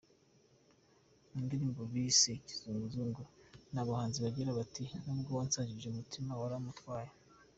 [1.31, 3.21] Mu ndirimbo bise ‘Kizunguzungu’
[3.79, 7.11] aba bahanzi bagira bati “Nubwo wansajije umutima warawuntwaye…”.